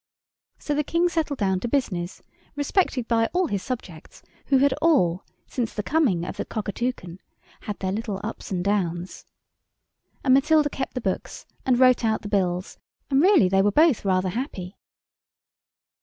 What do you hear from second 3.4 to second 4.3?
his subjects,